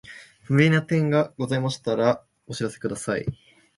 [0.49, 3.25] ご不明な点がございましたらお知らせください。